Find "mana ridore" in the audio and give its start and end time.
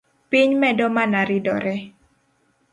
0.95-1.75